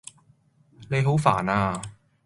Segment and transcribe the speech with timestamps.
[0.89, 1.79] 你好煩呀